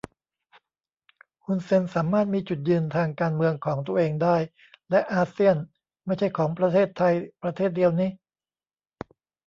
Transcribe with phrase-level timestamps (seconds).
[1.45, 4.37] ฮุนเซนสามารถมีจุดยืนทางการเมืองของตัวเองได้
[4.89, 5.55] และอาเซียน
[6.05, 8.07] ไม่ใช่ของประเทศไทยประเทศเดียวนิ